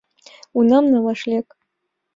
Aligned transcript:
Унам 0.57 0.85
налаш 0.93 1.21
лек! 1.29 1.47